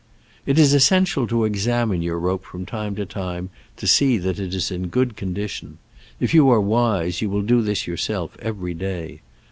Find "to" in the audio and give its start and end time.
1.27-1.35, 2.95-3.05, 3.77-3.85